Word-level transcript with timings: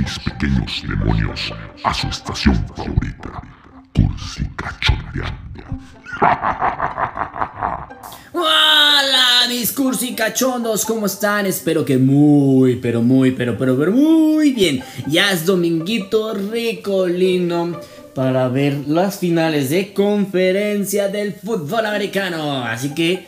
mis 0.00 0.18
pequeños 0.20 0.82
demonios 0.88 1.52
a 1.84 1.92
su 1.92 2.08
estación 2.08 2.56
favorita, 2.74 3.42
Cursi 3.94 4.44
Cachondeando. 4.56 5.38
Hola 8.32 9.46
mis 9.48 9.72
cursi 9.72 10.14
cachondos, 10.14 10.86
¿cómo 10.86 11.06
están? 11.06 11.44
Espero 11.44 11.84
que 11.84 11.98
muy, 11.98 12.76
pero 12.76 13.02
muy, 13.02 13.32
pero, 13.32 13.58
pero, 13.58 13.76
pero 13.76 13.92
muy 13.92 14.52
bien. 14.52 14.82
Ya 15.06 15.32
es 15.32 15.44
dominguito 15.44 16.32
ricolino 16.34 17.78
para 18.14 18.48
ver 18.48 18.84
las 18.86 19.18
finales 19.18 19.68
de 19.68 19.92
conferencia 19.92 21.08
del 21.08 21.34
fútbol 21.34 21.84
americano. 21.84 22.64
Así 22.64 22.94
que 22.94 23.26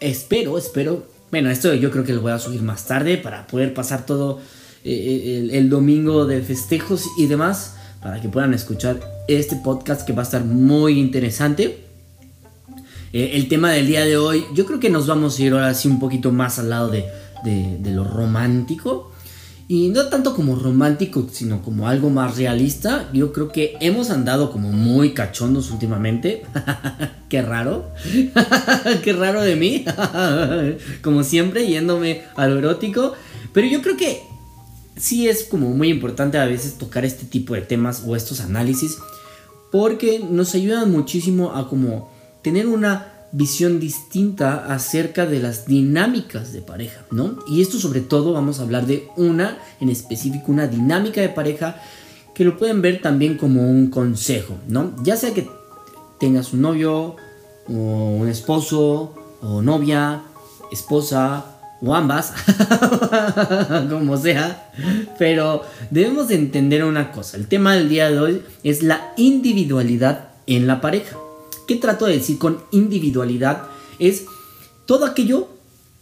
espero, 0.00 0.58
espero. 0.58 1.06
Bueno, 1.30 1.50
esto 1.50 1.74
yo 1.74 1.90
creo 1.90 2.04
que 2.04 2.12
lo 2.12 2.22
voy 2.22 2.32
a 2.32 2.38
subir 2.38 2.62
más 2.62 2.86
tarde 2.86 3.18
para 3.18 3.46
poder 3.46 3.74
pasar 3.74 4.04
todo 4.06 4.40
eh, 4.84 5.38
el, 5.38 5.50
el 5.50 5.68
domingo 5.70 6.26
de 6.26 6.42
festejos 6.42 7.06
y 7.18 7.26
demás. 7.26 7.76
Para 8.02 8.20
que 8.20 8.28
puedan 8.28 8.52
escuchar 8.52 8.98
este 9.28 9.54
podcast 9.56 10.04
que 10.04 10.12
va 10.12 10.22
a 10.22 10.24
estar 10.24 10.44
muy 10.44 10.98
interesante. 10.98 11.84
Eh, 13.12 13.32
el 13.34 13.48
tema 13.48 13.70
del 13.70 13.86
día 13.86 14.04
de 14.04 14.16
hoy, 14.16 14.44
yo 14.54 14.66
creo 14.66 14.80
que 14.80 14.90
nos 14.90 15.06
vamos 15.06 15.38
a 15.38 15.42
ir 15.42 15.52
ahora 15.52 15.74
sí 15.74 15.86
un 15.88 16.00
poquito 16.00 16.32
más 16.32 16.58
al 16.58 16.70
lado 16.70 16.88
de, 16.88 17.04
de- 17.44 17.78
de 17.78 17.90
lo 17.92 18.04
romántico. 18.04 19.10
Y 19.68 19.88
no 19.90 20.06
tanto 20.08 20.34
como 20.34 20.56
romántico, 20.56 21.28
sino 21.32 21.62
como 21.62 21.88
algo 21.88 22.10
más 22.10 22.36
realista. 22.36 23.08
Yo 23.12 23.32
creo 23.32 23.52
que 23.52 23.76
hemos 23.80 24.10
andado 24.10 24.50
como 24.50 24.70
muy 24.72 25.14
cachondos 25.14 25.70
últimamente. 25.70 26.42
Qué 27.28 27.40
raro. 27.40 27.90
Qué 29.04 29.12
raro 29.12 29.40
de 29.42 29.56
mí. 29.56 29.84
como 31.02 31.22
siempre, 31.22 31.66
yéndome 31.68 32.22
a 32.34 32.46
lo 32.48 32.58
erótico. 32.58 33.12
Pero 33.52 33.66
yo 33.68 33.80
creo 33.80 33.96
que 33.96 34.20
sí 35.02 35.28
es 35.28 35.42
como 35.42 35.70
muy 35.70 35.88
importante 35.88 36.38
a 36.38 36.46
veces 36.46 36.74
tocar 36.74 37.04
este 37.04 37.26
tipo 37.26 37.54
de 37.54 37.62
temas 37.62 38.04
o 38.06 38.14
estos 38.14 38.40
análisis 38.40 38.98
porque 39.72 40.20
nos 40.20 40.54
ayudan 40.54 40.92
muchísimo 40.92 41.52
a 41.56 41.68
como 41.68 42.10
tener 42.42 42.68
una 42.68 43.08
visión 43.32 43.80
distinta 43.80 44.72
acerca 44.72 45.26
de 45.26 45.40
las 45.40 45.66
dinámicas 45.66 46.52
de 46.52 46.60
pareja, 46.60 47.04
¿no? 47.10 47.38
Y 47.48 47.62
esto 47.62 47.78
sobre 47.78 48.00
todo 48.00 48.32
vamos 48.32 48.60
a 48.60 48.62
hablar 48.62 48.86
de 48.86 49.08
una 49.16 49.58
en 49.80 49.88
específico, 49.88 50.52
una 50.52 50.68
dinámica 50.68 51.20
de 51.20 51.30
pareja 51.30 51.82
que 52.34 52.44
lo 52.44 52.56
pueden 52.56 52.80
ver 52.80 53.02
también 53.02 53.38
como 53.38 53.68
un 53.68 53.88
consejo, 53.88 54.54
¿no? 54.68 54.94
Ya 55.02 55.16
sea 55.16 55.34
que 55.34 55.48
tengas 56.20 56.52
un 56.52 56.60
novio 56.60 57.16
o 57.68 57.72
un 57.72 58.28
esposo 58.28 59.14
o 59.40 59.62
novia, 59.62 60.22
esposa 60.70 61.51
o 61.84 61.94
ambas, 61.94 62.32
como 63.90 64.16
sea, 64.16 64.70
pero 65.18 65.62
debemos 65.90 66.28
de 66.28 66.36
entender 66.36 66.84
una 66.84 67.10
cosa, 67.12 67.36
el 67.36 67.48
tema 67.48 67.74
del 67.74 67.88
día 67.88 68.10
de 68.10 68.20
hoy 68.20 68.42
es 68.62 68.82
la 68.82 69.12
individualidad 69.16 70.28
en 70.46 70.66
la 70.66 70.80
pareja. 70.80 71.16
¿Qué 71.66 71.76
trato 71.76 72.06
de 72.06 72.14
decir 72.18 72.38
con 72.38 72.58
individualidad? 72.70 73.62
Es 73.98 74.24
todo 74.86 75.04
aquello 75.06 75.48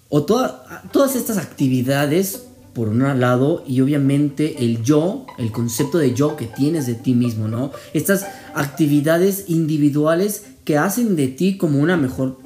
o 0.09 0.23
toda- 0.25 0.83
todas 0.93 1.17
estas 1.17 1.39
actividades 1.39 2.45
por 2.75 2.89
un 2.89 3.01
lado 3.21 3.65
y 3.67 3.81
obviamente 3.81 4.65
el 4.65 4.83
yo, 4.83 5.27
el 5.39 5.51
concepto 5.53 5.99
de 5.99 6.15
yo 6.15 6.37
que 6.37 6.47
tienes 6.47 6.87
de 6.87 6.95
ti 6.95 7.15
mismo, 7.15 7.49
¿no? 7.49 7.73
Estas 7.95 8.27
actividades 8.55 9.45
individuales 9.49 10.45
que 10.65 10.79
hacen 10.79 11.17
de 11.17 11.29
ti 11.29 11.57
como 11.59 11.81
una 11.81 11.97
mejor 11.97 12.39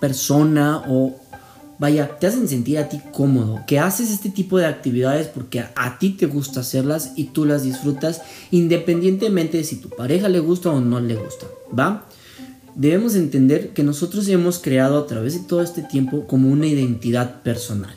persona 0.00 0.82
o 0.88 1.16
vaya, 1.80 2.18
te 2.18 2.26
hacen 2.26 2.46
sentir 2.46 2.76
a 2.78 2.90
ti 2.90 3.00
cómodo, 3.10 3.64
que 3.66 3.78
haces 3.78 4.10
este 4.10 4.28
tipo 4.28 4.58
de 4.58 4.66
actividades 4.66 5.28
porque 5.28 5.60
a, 5.60 5.98
ti 5.98 6.10
te 6.10 6.26
gusta 6.26 6.60
hacerlas 6.60 7.14
y 7.16 7.24
tú 7.24 7.46
las 7.46 7.64
disfrutas 7.64 8.20
independientemente 8.50 9.56
de 9.56 9.64
si 9.64 9.76
tu 9.76 9.88
pareja 9.88 10.28
le 10.28 10.40
gusta 10.40 10.70
o 10.70 10.80
no 10.80 11.00
le 11.00 11.16
gusta, 11.16 11.46
¿va? 11.76 12.06
Debemos 12.74 13.14
entender 13.14 13.70
que 13.70 13.82
nosotros 13.82 14.28
hemos 14.28 14.58
creado 14.58 14.98
a 14.98 15.06
través 15.06 15.32
de 15.32 15.48
todo 15.48 15.62
este 15.62 15.82
tiempo 15.82 16.26
como 16.26 16.50
una 16.50 16.66
identidad 16.66 17.42
personal. 17.42 17.94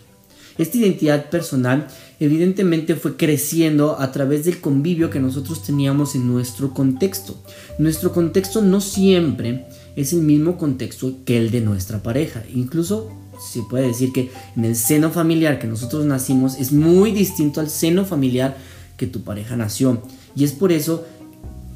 Esta 0.57 0.77
identidad 0.77 1.29
personal 1.29 1.87
evidentemente 2.21 2.95
fue 2.95 3.17
creciendo 3.17 3.99
a 3.99 4.13
través 4.13 4.45
del 4.45 4.61
convivio 4.61 5.09
que 5.09 5.19
nosotros 5.19 5.61
teníamos 5.61 6.15
en 6.15 6.27
nuestro 6.27 6.73
contexto. 6.73 7.35
Nuestro 7.79 8.13
contexto 8.13 8.61
no 8.61 8.79
siempre 8.79 9.65
es 9.97 10.13
el 10.13 10.21
mismo 10.21 10.57
contexto 10.57 11.17
que 11.25 11.37
el 11.37 11.51
de 11.51 11.61
nuestra 11.61 12.01
pareja. 12.01 12.43
Incluso 12.53 13.22
se 13.39 13.61
puede 13.63 13.87
decir 13.87 14.11
que 14.11 14.31
en 14.55 14.65
el 14.65 14.75
seno 14.75 15.09
familiar 15.09 15.59
que 15.59 15.67
nosotros 15.67 16.05
nacimos 16.05 16.55
es 16.55 16.71
muy 16.71 17.11
distinto 17.11 17.59
al 17.59 17.69
seno 17.69 18.05
familiar 18.05 18.57
que 18.97 19.07
tu 19.07 19.21
pareja 19.21 19.55
nació. 19.55 20.01
Y 20.35 20.43
es 20.43 20.51
por 20.51 20.71
eso 20.71 21.05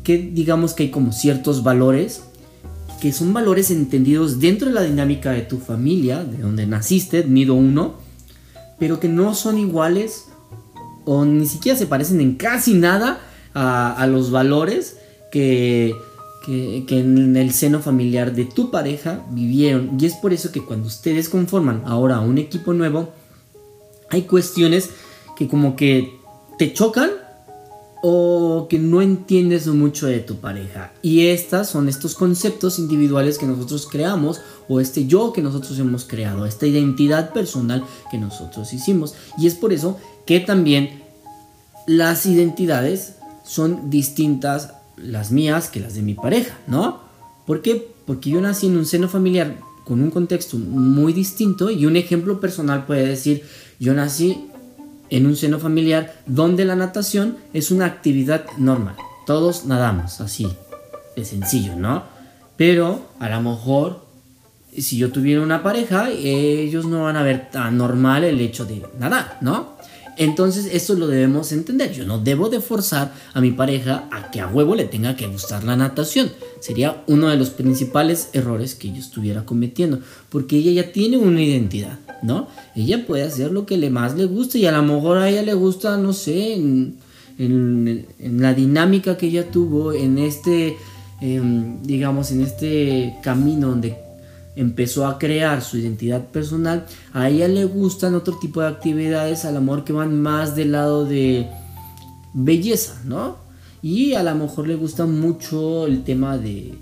que 0.03 0.17
digamos 0.17 0.73
que 0.73 0.83
hay 0.83 0.91
como 0.91 1.11
ciertos 1.11 1.63
valores 1.63 2.21
que 3.01 3.13
son 3.13 3.33
valores 3.33 3.69
entendidos 3.69 4.39
dentro 4.39 4.69
de 4.69 4.73
la 4.73 4.81
dinámica 4.81 5.31
de 5.31 5.41
tu 5.41 5.59
familia, 5.59 6.23
de 6.23 6.39
donde 6.39 6.65
naciste, 6.65 7.23
nido 7.25 7.53
uno, 7.53 7.95
pero 8.79 8.99
que 8.99 9.07
no 9.07 9.35
son 9.35 9.59
iguales 9.59 10.25
o 11.05 11.23
ni 11.23 11.45
siquiera 11.45 11.77
se 11.77 11.85
parecen 11.85 12.21
en 12.21 12.35
casi 12.35 12.73
nada 12.73 13.19
a, 13.53 13.93
a 13.93 14.07
los 14.07 14.31
valores 14.31 14.97
que, 15.31 15.93
que, 16.47 16.99
en 16.99 17.35
el 17.35 17.51
seno 17.51 17.81
familiar 17.81 18.33
de 18.33 18.45
tu 18.45 18.71
pareja 18.71 19.25
vivieron. 19.31 19.97
Y 19.99 20.05
es 20.05 20.15
por 20.15 20.31
eso 20.31 20.51
que 20.51 20.63
cuando 20.63 20.87
ustedes 20.87 21.27
conforman 21.27 21.83
ahora 21.85 22.21
un 22.21 22.37
equipo 22.37 22.73
nuevo, 22.73 23.09
hay 24.09 24.21
cuestiones 24.21 24.89
que 25.35 25.49
como 25.49 25.75
que 25.75 26.17
te 26.57 26.73
chocan 26.73 27.11
o 28.01 28.67
que 28.69 28.79
no 28.79 29.01
entiendes 29.01 29.67
mucho 29.67 30.07
de 30.07 30.19
tu 30.19 30.37
pareja. 30.37 30.93
Y 31.01 31.27
estas 31.27 31.69
son 31.69 31.89
estos 31.89 32.15
conceptos 32.15 32.79
individuales 32.79 33.37
que 33.37 33.45
nosotros 33.45 33.85
creamos 33.91 34.39
o 34.69 34.79
este 34.79 35.05
yo 35.05 35.33
que 35.33 35.41
nosotros 35.41 35.77
hemos 35.79 36.05
creado, 36.05 36.45
esta 36.45 36.65
identidad 36.65 37.33
personal 37.33 37.83
que 38.09 38.17
nosotros 38.17 38.71
hicimos. 38.71 39.15
Y 39.37 39.47
es 39.47 39.55
por 39.55 39.73
eso 39.73 39.97
que 40.25 40.39
también 40.39 41.03
las 41.87 42.25
identidades 42.25 43.15
son 43.43 43.89
distintas 43.89 44.76
las 44.97 45.31
mías 45.31 45.69
que 45.69 45.79
las 45.79 45.95
de 45.95 46.01
mi 46.01 46.13
pareja, 46.13 46.57
¿no? 46.67 46.99
¿Por 47.45 47.61
qué? 47.61 47.87
Porque 48.05 48.29
yo 48.29 48.41
nací 48.41 48.67
en 48.67 48.77
un 48.77 48.85
seno 48.85 49.07
familiar 49.07 49.55
con 49.85 50.01
un 50.01 50.11
contexto 50.11 50.57
muy 50.57 51.13
distinto 51.13 51.71
y 51.71 51.85
un 51.85 51.95
ejemplo 51.95 52.41
personal 52.41 52.85
puede 52.85 53.07
decir, 53.07 53.43
yo 53.79 53.93
nací 53.93 54.49
en 55.09 55.25
un 55.25 55.35
seno 55.37 55.59
familiar 55.59 56.13
donde 56.25 56.65
la 56.65 56.75
natación 56.75 57.37
es 57.53 57.71
una 57.71 57.85
actividad 57.85 58.45
normal. 58.57 58.95
Todos 59.25 59.65
nadamos, 59.65 60.19
así, 60.19 60.47
de 61.15 61.23
sencillo, 61.23 61.75
¿no? 61.77 62.03
Pero 62.57 63.05
a 63.19 63.29
lo 63.29 63.41
mejor, 63.41 64.05
si 64.77 64.97
yo 64.97 65.11
tuviera 65.11 65.41
una 65.41 65.63
pareja, 65.63 66.09
ellos 66.09 66.85
no 66.85 67.03
van 67.03 67.15
a 67.15 67.23
ver 67.23 67.49
tan 67.49 67.77
normal 67.77 68.25
el 68.25 68.41
hecho 68.41 68.65
de 68.65 68.85
nadar, 68.99 69.37
¿no? 69.41 69.76
Entonces 70.17 70.69
eso 70.71 70.95
lo 70.95 71.07
debemos 71.07 71.51
entender. 71.51 71.93
Yo 71.93 72.05
no 72.05 72.19
debo 72.19 72.49
de 72.49 72.59
forzar 72.59 73.13
a 73.33 73.41
mi 73.41 73.51
pareja 73.51 74.07
a 74.11 74.31
que 74.31 74.41
a 74.41 74.47
huevo 74.47 74.75
le 74.75 74.85
tenga 74.85 75.15
que 75.15 75.27
gustar 75.27 75.63
la 75.63 75.75
natación. 75.75 76.31
Sería 76.59 77.03
uno 77.07 77.29
de 77.29 77.37
los 77.37 77.51
principales 77.51 78.29
errores 78.33 78.73
que 78.73 78.91
yo 78.91 78.97
estuviera 78.97 79.45
cometiendo. 79.45 79.99
Porque 80.29 80.57
ella 80.57 80.83
ya 80.83 80.91
tiene 80.91 81.17
una 81.17 81.41
identidad, 81.41 81.99
¿no? 82.23 82.47
Ella 82.75 83.05
puede 83.05 83.23
hacer 83.23 83.51
lo 83.51 83.65
que 83.65 83.77
le 83.77 83.89
más 83.89 84.15
le 84.15 84.25
guste 84.25 84.57
y 84.57 84.65
a 84.65 84.71
lo 84.71 84.81
mejor 84.81 85.17
a 85.17 85.29
ella 85.29 85.43
le 85.43 85.53
gusta, 85.53 85.97
no 85.97 86.13
sé, 86.13 86.53
en 86.53 86.97
la 88.19 88.53
dinámica 88.53 89.17
que 89.17 89.27
ella 89.27 89.51
tuvo, 89.51 89.93
en 89.93 90.17
este, 90.17 90.77
em, 91.21 91.83
digamos, 91.83 92.31
en 92.31 92.41
este 92.41 93.15
camino 93.21 93.69
donde 93.69 94.06
empezó 94.57 95.05
a 95.05 95.19
crear 95.19 95.61
su 95.61 95.77
identidad 95.77 96.25
personal, 96.27 96.85
a 97.13 97.29
ella 97.29 97.47
le 97.47 97.65
gustan 97.65 98.15
otro 98.15 98.37
tipo 98.39 98.61
de 98.61 98.67
actividades 98.67 99.45
al 99.45 99.55
amor 99.55 99.83
que 99.83 99.93
van 99.93 100.19
más 100.19 100.55
del 100.55 100.71
lado 100.71 101.05
de 101.05 101.47
belleza, 102.33 102.99
¿no? 103.05 103.37
Y 103.83 104.15
a 104.15 104.23
lo 104.23 104.33
mejor 104.33 104.67
le 104.67 104.75
gusta 104.75 105.05
mucho 105.05 105.85
el 105.85 106.03
tema 106.03 106.37
de, 106.37 106.73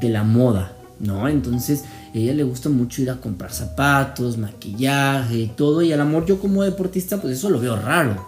de, 0.00 0.08
la 0.08 0.24
moda, 0.24 0.76
¿no? 0.98 1.28
Entonces 1.28 1.84
a 2.12 2.18
ella 2.18 2.34
le 2.34 2.42
gusta 2.42 2.68
mucho 2.68 3.00
ir 3.00 3.10
a 3.10 3.20
comprar 3.20 3.52
zapatos, 3.52 4.36
maquillaje 4.36 5.38
y 5.38 5.46
todo, 5.46 5.82
y 5.82 5.92
a 5.92 5.96
lo 5.96 6.04
mejor 6.04 6.26
yo 6.26 6.40
como 6.40 6.64
deportista 6.64 7.20
pues 7.20 7.38
eso 7.38 7.48
lo 7.48 7.60
veo 7.60 7.76
raro, 7.76 8.26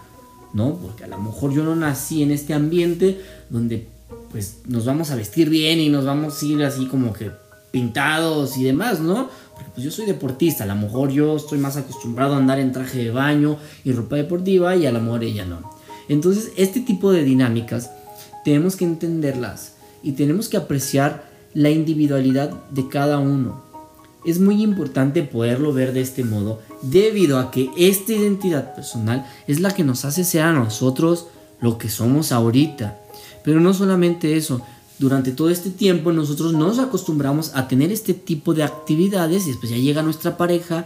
¿no? 0.55 0.77
Porque 0.77 1.05
a 1.05 1.09
lo 1.09 1.19
mejor 1.19 1.53
yo 1.53 1.65
no 1.65 1.75
nací 1.75 2.23
en 2.23 2.31
este 2.31 2.55
ambiente 2.55 3.21
donde 3.50 3.89
pues 4.31 4.59
nos 4.69 4.85
vamos 4.85 5.11
a 5.11 5.17
vestir 5.17 5.50
bien 5.50 5.81
y 5.81 5.89
nos 5.89 6.05
vamos 6.05 6.41
a 6.41 6.47
ir 6.47 6.62
así 6.62 6.87
como 6.87 7.12
que 7.12 7.33
pintados 7.71 8.57
y 8.57 8.65
demás, 8.65 9.01
¿no? 9.01 9.29
Porque 9.55 9.71
pues 9.75 9.85
yo 9.85 9.91
soy 9.91 10.07
deportista, 10.07 10.65
a 10.65 10.67
lo 10.67 10.75
mejor 10.75 11.11
yo 11.11 11.37
estoy 11.37 11.59
más 11.59 11.77
acostumbrado 11.77 12.35
a 12.35 12.39
andar 12.39 12.59
en 12.59 12.73
traje 12.73 13.05
de 13.05 13.11
baño 13.11 13.59
y 13.85 13.93
ropa 13.93 14.17
deportiva 14.17 14.77
y 14.77 14.87
a 14.87 14.93
lo 14.93 15.01
mejor 15.01 15.25
ella 15.25 15.45
no. 15.45 15.71
Entonces 16.09 16.53
este 16.57 16.81
tipo 16.81 17.13
de 17.13 17.25
dinámicas 17.25 17.91
tenemos 18.45 18.77
que 18.77 18.85
entenderlas 18.85 19.75
y 20.03 20.13
tenemos 20.13 20.49
que 20.49 20.57
apreciar 20.57 21.31
la 21.55 21.71
individualidad 21.71 22.51
de 22.71 22.89
cada 22.89 23.19
uno. 23.19 23.69
es 24.27 24.39
muy 24.39 24.63
importante 24.63 25.23
poderlo 25.23 25.73
ver 25.73 25.95
de 25.95 26.03
este 26.03 26.25
modo 26.25 26.61
debido 26.83 27.39
a 27.39 27.51
que 27.51 27.71
esta 27.79 28.13
identidad 28.13 28.75
personal 28.75 29.27
es 29.47 29.61
la 29.61 29.71
que 29.71 29.83
nos 29.83 30.05
hace 30.05 30.25
ser 30.25 30.43
a 30.43 30.53
nosotros 30.53 31.29
lo 31.61 31.79
que 31.79 31.89
somos 31.89 32.31
ahorita. 32.31 32.99
Pero 33.45 33.61
no 33.61 33.73
solamente 33.73 34.37
eso, 34.37 34.61
durante 35.00 35.32
todo 35.32 35.49
este 35.49 35.70
tiempo 35.70 36.12
nosotros 36.12 36.52
nos 36.52 36.79
acostumbramos 36.79 37.52
a 37.55 37.69
tener 37.69 37.91
este 37.91 38.12
tipo 38.12 38.52
de 38.52 38.64
actividades 38.64 39.47
y 39.47 39.49
después 39.49 39.73
ya 39.73 39.79
llega 39.79 40.02
nuestra 40.02 40.37
pareja 40.37 40.85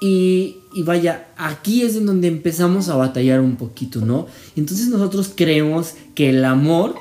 y, 0.00 0.56
vaya, 0.84 1.28
aquí 1.36 1.82
es 1.82 1.94
en 1.94 2.06
donde 2.06 2.26
empezamos 2.26 2.88
a 2.88 2.96
batallar 2.96 3.40
un 3.40 3.54
poquito, 3.54 4.00
¿no? 4.00 4.26
Entonces 4.56 4.88
nosotros 4.88 5.30
creemos 5.32 5.92
que 6.16 6.30
el 6.30 6.44
amor 6.44 6.96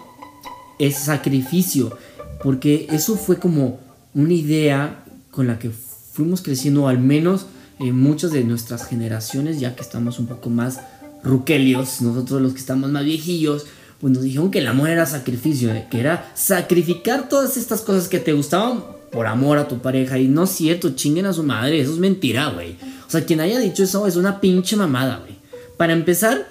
es 0.78 0.98
sacrificio, 0.98 1.98
porque 2.44 2.88
eso 2.92 3.16
fue 3.16 3.40
como 3.40 3.80
una 4.14 4.34
idea 4.34 5.04
con 5.32 5.48
la 5.48 5.58
que 5.58 5.72
fuimos 5.72 6.44
creciendo, 6.44 6.88
al 6.88 7.00
menos 7.00 7.48
en 7.80 7.98
muchas 7.98 8.32
de 8.32 8.44
nuestras 8.44 8.86
generaciones, 8.86 9.60
ya 9.60 9.76
que 9.76 9.82
estamos 9.82 10.20
un 10.20 10.28
poco 10.28 10.52
más 10.52 10.82
ruquelios, 11.24 12.02
nosotros 12.02 12.40
los 12.40 12.54
que 12.54 12.60
estamos 12.60 12.92
más 12.92 13.06
viejillos, 13.06 13.66
pues 14.02 14.14
nos 14.14 14.24
dijeron 14.24 14.50
que 14.50 14.60
el 14.60 14.68
amor 14.68 14.90
era 14.90 15.06
sacrificio, 15.06 15.72
¿eh? 15.72 15.88
que 15.90 16.00
era 16.00 16.32
sacrificar 16.34 17.30
todas 17.30 17.56
estas 17.56 17.82
cosas 17.82 18.10
que 18.10 18.20
te 18.20 18.34
gustaban 18.34 18.84
por 19.12 19.28
amor 19.28 19.60
a 19.60 19.68
tu 19.68 19.78
pareja. 19.78 20.18
Y 20.18 20.28
no 20.28 20.46
es 20.46 20.50
cierto, 20.50 20.96
chinguen 20.96 21.28
a 21.28 21.34
su 21.34 21.44
madre, 21.44 21.80
eso 21.80 21.94
es 21.94 22.00
mentira, 22.00 22.50
güey. 22.50 22.78
O 23.08 23.10
sea, 23.10 23.24
quien 23.24 23.42
haya 23.42 23.60
dicho 23.60 23.84
eso 23.84 24.08
es 24.08 24.16
una 24.16 24.42
pinche 24.42 24.76
mamada, 24.76 25.20
güey. 25.20 25.36
Para 25.78 25.94
empezar, 25.94 26.48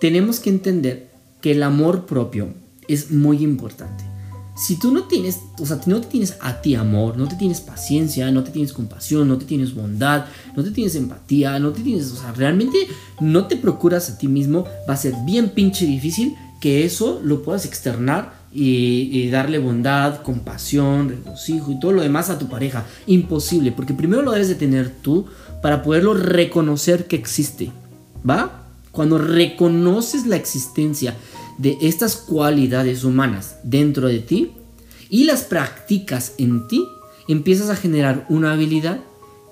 tenemos 0.00 0.40
que 0.40 0.50
entender 0.50 1.10
que 1.40 1.52
el 1.52 1.62
amor 1.62 2.06
propio 2.06 2.48
es 2.88 3.12
muy 3.12 3.44
importante. 3.44 4.04
Si 4.56 4.76
tú 4.78 4.92
no 4.92 5.04
tienes, 5.04 5.38
o 5.60 5.64
sea, 5.64 5.80
no 5.86 6.00
te 6.00 6.08
tienes 6.08 6.36
a 6.40 6.60
ti 6.60 6.74
amor, 6.74 7.16
no 7.16 7.28
te 7.28 7.36
tienes 7.36 7.60
paciencia, 7.60 8.30
no 8.32 8.42
te 8.42 8.50
tienes 8.50 8.72
compasión, 8.72 9.28
no 9.28 9.38
te 9.38 9.44
tienes 9.44 9.74
bondad, 9.74 10.26
no 10.56 10.64
te 10.64 10.70
tienes 10.70 10.96
empatía, 10.96 11.58
no 11.60 11.70
te 11.70 11.82
tienes, 11.82 12.10
o 12.10 12.16
sea, 12.16 12.32
realmente 12.32 12.76
no 13.20 13.46
te 13.46 13.56
procuras 13.56 14.10
a 14.10 14.18
ti 14.18 14.28
mismo, 14.28 14.66
va 14.88 14.94
a 14.94 14.98
ser 14.98 15.14
bien 15.24 15.50
pinche 15.50 15.86
difícil 15.86 16.36
que 16.60 16.84
eso 16.84 17.20
lo 17.24 17.42
puedas 17.42 17.64
externar 17.64 18.40
y, 18.52 19.28
darle 19.30 19.58
bondad, 19.58 20.22
compasión, 20.22 21.08
regocijo 21.08 21.72
y 21.72 21.80
todo 21.80 21.92
lo 21.92 22.02
demás 22.02 22.30
a 22.30 22.38
tu 22.38 22.48
pareja. 22.48 22.84
Imposible, 23.06 23.72
porque 23.72 23.94
primero 23.94 24.22
lo 24.22 24.32
debes 24.32 24.48
de 24.48 24.54
tener 24.56 24.90
tú 24.90 25.26
para 25.62 25.82
poderlo 25.82 26.14
reconocer 26.14 27.06
que 27.06 27.16
existe. 27.16 27.72
¿Va? 28.28 28.66
Cuando 28.92 29.18
reconoces 29.18 30.26
la 30.26 30.36
existencia 30.36 31.14
de 31.58 31.78
estas 31.80 32.16
cualidades 32.16 33.04
humanas 33.04 33.56
dentro 33.62 34.08
de 34.08 34.18
ti 34.18 34.52
y 35.08 35.24
las 35.24 35.42
practicas 35.42 36.34
en 36.38 36.66
ti, 36.68 36.84
empiezas 37.28 37.70
a 37.70 37.76
generar 37.76 38.26
una 38.28 38.52
habilidad 38.52 39.00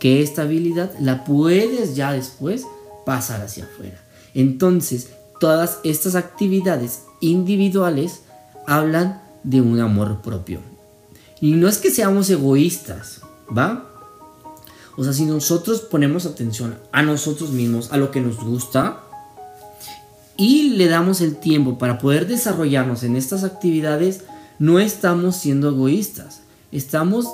que 0.01 0.23
esta 0.23 0.43
habilidad 0.43 0.93
la 1.01 1.25
puedes 1.25 1.97
ya 1.97 2.13
después 2.13 2.67
pasar 3.07 3.43
hacia 3.43 3.65
afuera. 3.65 4.05
Entonces, 4.35 5.11
todas 5.41 5.79
estas 5.85 6.15
actividades 6.15 7.03
individuales 7.21 8.23
hablan 8.67 9.23
de 9.43 9.61
un 9.61 9.81
amor 9.81 10.21
propio. 10.23 10.61
Y 11.41 11.53
no 11.53 11.69
es 11.69 11.79
que 11.79 11.91
seamos 11.91 12.29
egoístas, 12.31 13.23
¿va? 13.57 13.85
O 14.97 15.05
sea, 15.05 15.13
si 15.13 15.25
nosotros 15.25 15.81
ponemos 15.81 16.27
atención 16.27 16.77
a 16.91 17.03
nosotros 17.03 17.51
mismos, 17.51 17.93
a 17.93 17.97
lo 17.97 18.11
que 18.11 18.21
nos 18.21 18.37
gusta, 18.37 19.01
y 20.37 20.71
le 20.71 20.89
damos 20.89 21.21
el 21.21 21.37
tiempo 21.37 21.79
para 21.79 21.99
poder 21.99 22.27
desarrollarnos 22.27 23.03
en 23.03 23.17
estas 23.17 23.45
actividades, 23.45 24.23
no 24.59 24.79
estamos 24.79 25.37
siendo 25.37 25.69
egoístas. 25.69 26.41
Estamos 26.73 27.27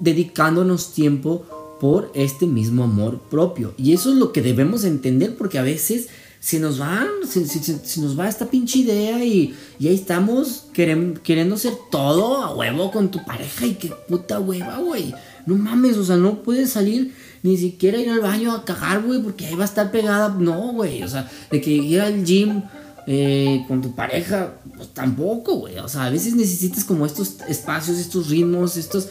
dedicándonos 0.00 0.92
tiempo 0.92 1.44
por 1.80 2.10
este 2.14 2.46
mismo 2.46 2.84
amor 2.84 3.18
propio. 3.30 3.72
Y 3.76 3.92
eso 3.92 4.10
es 4.10 4.16
lo 4.16 4.32
que 4.32 4.42
debemos 4.42 4.84
entender 4.84 5.36
porque 5.36 5.58
a 5.58 5.62
veces 5.62 6.08
se 6.40 6.58
nos 6.58 6.80
va, 6.80 7.06
se, 7.28 8.00
nos 8.00 8.18
va 8.18 8.26
esta 8.26 8.46
pinche 8.46 8.78
idea 8.78 9.22
y, 9.22 9.54
y 9.78 9.88
ahí 9.88 9.94
estamos 9.94 10.64
queriendo 10.72 11.54
hacer 11.54 11.74
todo 11.90 12.38
a 12.38 12.54
huevo 12.54 12.90
con 12.90 13.10
tu 13.10 13.22
pareja 13.26 13.66
y 13.66 13.74
qué 13.74 13.92
puta 14.08 14.40
hueva, 14.40 14.78
güey. 14.78 15.14
No 15.44 15.56
mames, 15.56 15.98
o 15.98 16.04
sea, 16.04 16.16
no 16.16 16.42
puedes 16.42 16.70
salir 16.70 17.14
ni 17.42 17.58
siquiera 17.58 17.98
ir 17.98 18.08
al 18.08 18.20
baño 18.20 18.52
a 18.52 18.64
cagar, 18.64 19.02
güey, 19.02 19.22
porque 19.22 19.46
ahí 19.46 19.54
va 19.54 19.64
a 19.64 19.66
estar 19.66 19.90
pegada. 19.90 20.30
No, 20.30 20.72
güey, 20.72 21.02
o 21.02 21.08
sea, 21.08 21.30
de 21.50 21.60
que 21.60 21.70
ir 21.70 22.00
al 22.00 22.24
gym 22.24 22.62
eh, 23.06 23.62
con 23.68 23.82
tu 23.82 23.94
pareja, 23.94 24.54
pues 24.74 24.88
tampoco, 24.94 25.56
güey. 25.56 25.78
O 25.78 25.88
sea, 25.88 26.06
a 26.06 26.10
veces 26.10 26.34
necesitas 26.34 26.84
como 26.84 27.04
estos 27.04 27.36
espacios, 27.48 27.98
estos 27.98 28.30
ritmos, 28.30 28.78
estos 28.78 29.08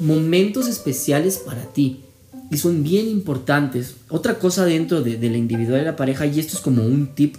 momentos 0.00 0.66
especiales 0.66 1.38
para 1.38 1.62
ti 1.62 2.05
y 2.50 2.56
son 2.58 2.82
bien 2.82 3.08
importantes. 3.08 3.96
Otra 4.08 4.38
cosa 4.38 4.64
dentro 4.64 5.02
de, 5.02 5.18
la 5.18 5.36
individual 5.36 5.80
de 5.80 5.84
la 5.84 5.96
pareja, 5.96 6.26
y 6.26 6.38
esto 6.38 6.56
es 6.56 6.62
como 6.62 6.84
un 6.84 7.14
tip, 7.14 7.36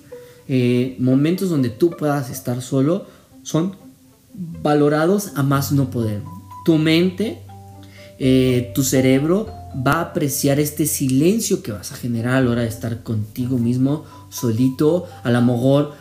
eh, 0.48 0.96
momentos 1.00 1.50
donde 1.50 1.70
tú 1.70 1.92
puedas 1.92 2.30
estar 2.30 2.62
solo 2.62 3.06
son 3.44 3.76
valorados 4.34 5.32
a 5.36 5.44
más 5.44 5.72
no 5.72 5.90
poder. 5.90 6.22
Tu 6.64 6.78
mente, 6.78 7.40
eh, 8.20 8.72
tu 8.76 8.84
cerebro 8.84 9.48
va 9.76 9.94
a 9.94 10.02
apreciar 10.02 10.60
este 10.60 10.86
silencio 10.86 11.62
que 11.62 11.72
vas 11.72 11.92
a 11.92 11.96
generar 11.96 12.36
a 12.36 12.42
la 12.42 12.52
hora 12.52 12.62
de 12.62 12.68
estar 12.68 13.04
contigo 13.04 13.58
mismo, 13.58 14.06
solito, 14.30 15.08
a 15.24 15.32
lo 15.32 15.42
mejor 15.42 15.94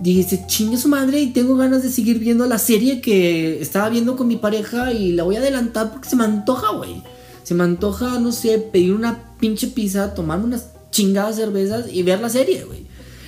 dijiste, 0.00 0.44
chingue 0.46 0.76
su 0.76 0.88
madre 0.88 1.20
y 1.20 1.28
tengo 1.28 1.56
ganas 1.56 1.82
de 1.82 1.90
seguir 1.90 2.18
viendo 2.18 2.46
la 2.46 2.58
serie 2.58 3.00
que 3.00 3.60
estaba 3.60 3.88
viendo 3.88 4.16
con 4.16 4.26
mi 4.26 4.36
pareja 4.36 4.92
y 4.92 5.12
la 5.12 5.22
voy 5.22 5.36
a 5.36 5.38
adelantar 5.38 5.92
porque 5.92 6.08
se 6.08 6.16
me 6.16 6.24
antoja, 6.24 6.72
güey. 6.72 7.02
Se 7.42 7.54
me 7.54 7.64
antoja, 7.64 8.18
no 8.18 8.32
sé, 8.32 8.58
pedir 8.58 8.94
una 8.94 9.36
pinche 9.38 9.68
pizza, 9.68 10.14
tomar 10.14 10.40
unas 10.40 10.66
chingadas 10.90 11.36
cervezas 11.36 11.86
y 11.92 12.02
ver 12.02 12.20
la 12.20 12.28
serie, 12.28 12.64
güey. 12.64 12.86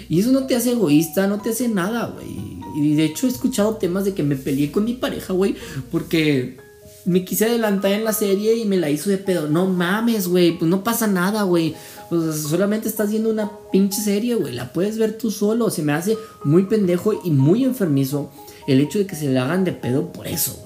Y 0.09 0.21
eso 0.21 0.33
no 0.33 0.47
te 0.47 0.55
hace 0.55 0.73
egoísta, 0.73 1.27
no 1.27 1.41
te 1.41 1.51
hace 1.51 1.69
nada, 1.69 2.15
güey. 2.15 2.61
Y 2.77 2.95
de 2.95 3.05
hecho 3.05 3.27
he 3.27 3.31
escuchado 3.31 3.77
temas 3.77 4.05
de 4.05 4.15
que 4.15 4.23
me 4.23 4.37
peleé 4.37 4.71
con 4.71 4.85
mi 4.85 4.95
pareja, 4.95 5.33
güey, 5.33 5.57
porque 5.91 6.59
me 7.05 7.25
quise 7.25 7.47
adelantar 7.47 7.93
en 7.93 8.05
la 8.05 8.13
serie 8.13 8.57
y 8.57 8.65
me 8.65 8.77
la 8.77 8.91
hizo 8.91 9.11
de 9.11 9.19
pedo. 9.19 9.49
No 9.49 9.67
mames, 9.67 10.29
güey, 10.29 10.59
pues 10.59 10.71
no 10.71 10.85
pasa 10.85 11.07
nada, 11.07 11.43
güey. 11.43 11.75
Pues 12.09 12.43
solamente 12.43 12.89
estás 12.89 13.11
viendo 13.11 13.31
una 13.31 13.51
pinche 13.73 14.01
serie, 14.01 14.35
güey. 14.35 14.55
La 14.55 14.73
puedes 14.73 14.99
ver 14.99 15.17
tú 15.17 15.31
solo. 15.31 15.71
Se 15.71 15.83
me 15.83 15.93
hace 15.93 16.17
muy 16.45 16.65
pendejo 16.65 17.21
y 17.25 17.31
muy 17.31 17.65
enfermizo 17.65 18.31
el 18.67 18.81
hecho 18.81 18.99
de 18.99 19.07
que 19.07 19.17
se 19.17 19.29
le 19.29 19.39
hagan 19.39 19.65
de 19.65 19.73
pedo 19.73 20.13
por 20.13 20.27
eso. 20.27 20.64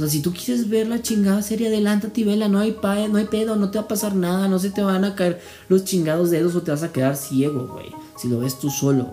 O 0.00 0.02
sea, 0.02 0.08
si 0.08 0.20
tú 0.22 0.32
quieres 0.32 0.70
ver 0.70 0.88
la 0.88 1.02
chingada 1.02 1.42
serie, 1.42 1.68
adelántate 1.68 2.22
y 2.22 2.24
vela, 2.24 2.48
no 2.48 2.58
hay, 2.58 2.72
pa 2.72 3.06
no 3.06 3.18
hay 3.18 3.26
pedo, 3.26 3.56
no 3.56 3.70
te 3.70 3.76
va 3.76 3.84
a 3.84 3.88
pasar 3.88 4.14
nada, 4.14 4.48
no 4.48 4.58
se 4.58 4.70
te 4.70 4.80
van 4.80 5.04
a 5.04 5.14
caer 5.14 5.42
los 5.68 5.84
chingados 5.84 6.30
dedos 6.30 6.54
o 6.54 6.62
te 6.62 6.70
vas 6.70 6.82
a 6.82 6.90
quedar 6.90 7.16
ciego, 7.16 7.68
güey. 7.68 7.88
Si 8.16 8.26
lo 8.26 8.38
ves 8.38 8.58
tú 8.58 8.70
solo. 8.70 9.12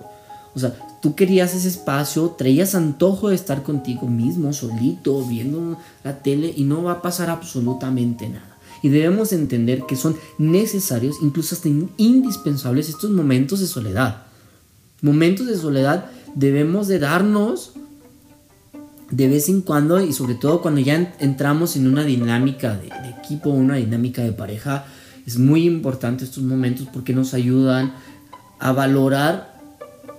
O 0.56 0.60
sea, 0.60 0.78
tú 1.02 1.14
querías 1.14 1.54
ese 1.54 1.68
espacio, 1.68 2.36
traías 2.38 2.74
antojo 2.74 3.28
de 3.28 3.36
estar 3.36 3.64
contigo 3.64 4.08
mismo, 4.08 4.54
solito, 4.54 5.26
viendo 5.26 5.78
la 6.06 6.20
tele 6.20 6.54
y 6.56 6.64
no 6.64 6.84
va 6.84 6.94
a 6.94 7.02
pasar 7.02 7.30
absolutamente 7.30 8.30
nada. 8.30 8.58
Y 8.82 8.88
debemos 8.88 9.34
entender 9.34 9.84
que 9.90 9.98
son 9.98 10.16
necesarios, 10.38 11.18
incluso 11.22 11.54
hasta 11.54 11.68
indispensables, 11.98 12.88
estos 12.88 13.12
momentos 13.12 13.60
de 13.60 13.68
soledad. 13.68 14.24
Momentos 15.02 15.48
de 15.48 15.58
soledad 15.58 16.06
debemos 16.34 16.88
de 16.88 17.00
darnos 17.00 17.74
de 19.12 19.28
vez 19.28 19.50
en 19.50 19.62
cuando 19.62 20.02
y 20.02 20.14
sobre 20.14 20.36
todo 20.36 20.62
cuando 20.62 20.82
ya 20.82 21.16
entramos 21.20 21.76
en 21.76 21.88
una 21.88 22.04
dinámica 22.04 22.76
de, 22.76 22.90
equipo, 23.20 23.50
una 23.50 23.76
dinámica 23.76 24.24
de 24.24 24.34
pareja, 24.34 24.86
es 25.26 25.38
muy 25.38 25.66
importante 25.66 26.24
estos 26.24 26.44
momentos 26.44 26.88
porque 26.92 27.14
nos 27.14 27.34
ayudan 27.34 27.94
a 28.60 28.72
valorar 28.72 29.58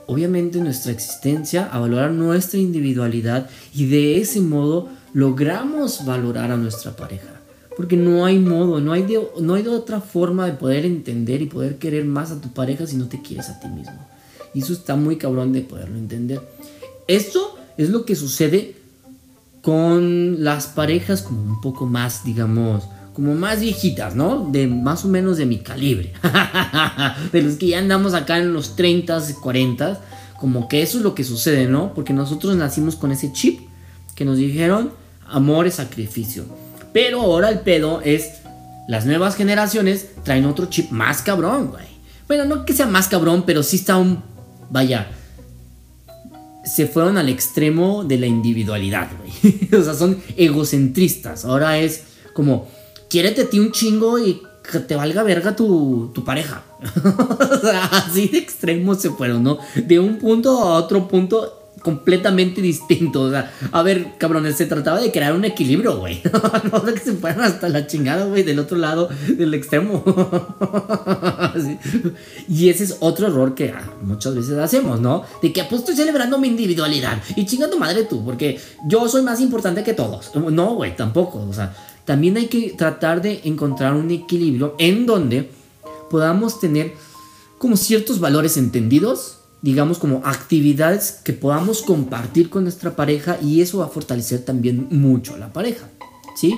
obviamente 0.07 0.59
nuestra 0.59 0.93
existencia, 0.93 1.69
a 1.71 1.79
valorar 1.79 2.13
nuestra 2.13 2.59
individualidad 2.59 3.49
y 3.75 3.87
de 3.87 4.21
ese 4.21 4.41
modo 4.41 4.89
logramos 5.13 6.05
valorar 6.07 6.51
a 6.51 6.57
nuestra 6.57 6.97
pareja. 6.97 7.29
Porque 7.77 7.97
no 7.97 8.25
hay 8.25 8.39
modo, 8.39 8.81
no 8.81 8.93
hay, 8.93 9.07
no 9.41 9.55
hay 9.55 9.67
otra 9.69 10.01
forma 10.01 10.47
de 10.47 10.53
poder 10.53 10.85
entender 10.85 11.43
y 11.43 11.47
poder 11.47 11.79
querer 11.79 12.05
más 12.05 12.33
a 12.33 12.41
tu 12.41 12.49
pareja 12.53 12.87
si 12.87 12.97
no 12.97 13.09
te 13.09 13.23
quieres 13.23 13.51
a 13.51 13.61
ti 13.61 13.69
mismo. 13.69 14.05
Y 14.53 14.63
eso 14.63 14.73
está 14.73 14.97
muy 14.97 15.17
cabrón 15.17 15.53
de 15.53 15.61
poderlo 15.61 15.97
entender. 15.97 16.41
Esto 17.07 17.57
es 17.77 17.91
lo 17.91 18.05
que 18.05 18.17
sucede 18.17 18.78
con 19.63 20.43
las 20.45 20.67
parejas 20.67 21.23
como 21.23 21.43
un 21.43 21.61
poco 21.61 21.87
más, 21.87 22.25
digamos, 22.25 22.85
como 23.13 23.35
más 23.35 23.61
viejitas, 23.61 24.15
¿no? 24.15 24.49
De 24.51 24.67
más 24.67 25.05
o 25.05 25.09
menos 25.09 25.37
de 25.39 25.47
mi 25.47 25.59
calibre. 25.59 26.13
de 27.33 27.43
los 27.43 27.55
que 27.57 27.69
ya 27.69 27.79
andamos 27.79 28.15
acá 28.15 28.39
en 28.39 28.53
los 28.53 28.77
30, 28.77 29.21
40, 29.41 30.01
como 30.39 30.69
que 30.69 30.83
eso 30.83 30.99
es 30.99 31.05
lo 31.05 31.15
que 31.15 31.25
sucede, 31.25 31.67
¿no? 31.67 31.93
Porque 31.95 32.13
nosotros 32.13 32.57
nacimos 32.57 32.97
con 32.97 33.11
ese 33.11 33.33
chip 33.33 33.61
que 34.15 34.25
nos 34.25 34.37
dijeron 34.37 34.93
amor 35.29 35.67
es 35.67 35.75
sacrificio. 35.75 36.45
Pero 36.93 37.21
ahora 37.21 37.51
el 37.51 37.61
pedo 37.61 38.01
es 38.03 38.35
las 38.89 39.05
nuevas 39.05 39.37
generaciones 39.37 40.09
traen 40.23 40.47
otro 40.47 40.67
chip 40.67 40.91
más 40.91 41.23
cabrón, 41.23 41.69
güey. 41.71 41.87
Bueno, 42.27 42.45
no 42.45 42.65
que 42.65 42.73
sea 42.73 42.87
más 42.87 43.09
cabrón, 43.09 43.45
pero 43.47 43.63
sí 43.63 43.77
está 43.77 43.97
un 43.97 44.23
vaya, 44.71 45.09
se 46.65 46.87
fueron 46.87 47.19
al 47.19 47.29
extremo 47.29 48.05
de 48.05 48.19
la 48.19 48.27
individualidad, 48.27 49.09
güey. 49.19 49.59
o 49.81 49.83
sea, 49.83 49.95
son 49.95 50.23
egocentristas. 50.37 51.45
Ahora 51.45 51.79
es 51.79 52.05
como, 52.33 52.69
quiérete 53.09 53.43
a 53.43 53.51
ti 53.51 53.59
un 53.59 53.73
chingo 53.73 54.19
y 54.19 54.43
que 54.71 54.81
te 54.81 54.97
valga 54.97 55.23
verga 55.23 55.57
tu, 55.57 56.11
tu 56.15 56.25
pareja. 56.25 56.63
o 57.51 57.61
sea, 57.61 57.85
así 57.87 58.29
de 58.29 58.39
extremo 58.39 58.95
se 58.95 59.11
fueron, 59.11 59.43
¿no? 59.43 59.59
De 59.75 59.99
un 59.99 60.19
punto 60.19 60.59
a 60.59 60.75
otro 60.75 61.09
punto 61.09 61.58
completamente 61.83 62.61
distinto. 62.61 63.23
O 63.23 63.31
sea, 63.31 63.53
a 63.73 63.83
ver, 63.83 64.17
cabrones, 64.19 64.57
se 64.57 64.67
trataba 64.67 65.01
de 65.01 65.11
crear 65.13 65.33
un 65.35 65.45
equilibrio, 65.45 65.99
güey. 65.99 66.23
no 66.73 66.81
de 66.81 66.95
que 66.95 67.01
se 67.01 67.13
fueran 67.15 67.43
hasta 67.43 67.69
la 67.69 67.87
chingada, 67.87 68.27
güey, 68.27 68.43
del 68.43 68.59
otro 68.59 68.79
lado 68.79 69.09
del 69.29 69.55
extremo. 69.55 70.05
Y 72.49 72.69
ese 72.69 72.85
es 72.85 72.97
otro 73.01 73.27
error 73.27 73.55
que 73.55 73.71
ah, 73.71 73.93
muchas 74.03 74.35
veces 74.35 74.57
hacemos, 74.59 75.01
¿no? 75.01 75.25
De 75.43 75.53
que 75.53 75.65
pues 75.65 75.81
estoy 75.81 75.97
celebrando 75.97 76.39
mi 76.39 76.49
individualidad. 76.49 77.23
Y 77.37 77.47
chinga 77.47 77.71
tu 77.71 77.79
madre 77.79 78.05
tú, 78.05 78.25
porque 78.25 78.59
yo 78.87 79.09
soy 79.09 79.23
más 79.23 79.41
importante 79.41 79.83
que 79.83 79.95
todos. 79.95 80.35
No, 80.35 80.75
güey, 80.75 80.97
tampoco. 80.97 81.45
O 81.49 81.53
sea, 81.53 81.75
también 82.05 82.37
hay 82.37 82.47
que 82.47 82.75
tratar 82.77 83.21
de 83.23 83.41
encontrar 83.45 83.95
un 83.95 84.11
equilibrio 84.11 84.75
en 84.79 85.07
donde 85.07 85.51
podamos 86.11 86.61
tener 86.61 86.95
como 87.59 87.77
ciertos 87.77 88.21
valores 88.21 88.57
entendidos 88.57 89.38
digamos, 89.63 89.99
como 89.99 90.23
actividades 90.25 91.21
que 91.25 91.33
podamos 91.33 91.83
compartir 91.83 92.49
con 92.51 92.63
nuestra 92.63 92.95
pareja 92.95 93.39
y 93.43 93.61
eso 93.61 93.79
va 93.79 93.87
a 93.87 93.89
fortalecer 93.89 94.45
también 94.45 94.89
mucho 94.91 95.35
a 95.35 95.39
la 95.39 95.53
pareja, 95.53 95.87
¿sí? 96.37 96.57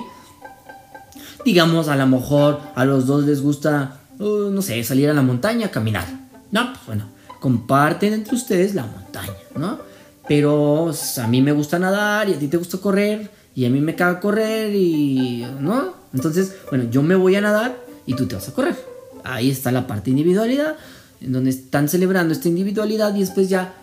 Digamos, 1.43 1.87
a 1.87 1.95
lo 1.95 2.05
mejor 2.05 2.59
a 2.75 2.85
los 2.85 3.07
dos 3.07 3.25
les 3.25 3.41
gusta, 3.41 4.01
uh, 4.19 4.49
no 4.51 4.61
sé, 4.61 4.83
salir 4.83 5.09
a 5.09 5.13
la 5.13 5.23
montaña 5.23 5.67
a 5.67 5.71
caminar. 5.71 6.05
No, 6.51 6.73
pues 6.73 6.85
bueno, 6.85 7.09
comparten 7.39 8.13
entre 8.13 8.35
ustedes 8.35 8.75
la 8.75 8.85
montaña, 8.85 9.33
¿no? 9.55 9.79
Pero 10.27 10.91
a 11.17 11.27
mí 11.27 11.41
me 11.41 11.51
gusta 11.51 11.79
nadar 11.79 12.29
y 12.29 12.33
a 12.33 12.39
ti 12.39 12.47
te 12.47 12.57
gusta 12.57 12.77
correr 12.77 13.31
y 13.55 13.65
a 13.65 13.69
mí 13.69 13.81
me 13.81 13.95
caga 13.95 14.19
correr 14.19 14.73
y, 14.75 15.45
¿no? 15.59 15.95
Entonces, 16.13 16.55
bueno, 16.69 16.85
yo 16.91 17.01
me 17.01 17.15
voy 17.15 17.35
a 17.35 17.41
nadar 17.41 17.75
y 18.05 18.13
tú 18.13 18.27
te 18.27 18.35
vas 18.35 18.47
a 18.47 18.53
correr. 18.53 18.75
Ahí 19.23 19.49
está 19.49 19.71
la 19.71 19.87
parte 19.87 20.11
individualidad 20.11 20.75
en 21.21 21.31
donde 21.31 21.51
están 21.51 21.87
celebrando 21.87 22.33
esta 22.33 22.49
individualidad 22.49 23.15
y 23.15 23.19
después 23.21 23.49
ya 23.49 23.73